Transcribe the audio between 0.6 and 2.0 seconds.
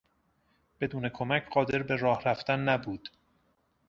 بدون کمک قادر به